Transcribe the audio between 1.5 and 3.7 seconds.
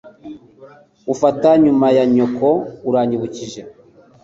nyuma ya nyoko. Uranyibukije.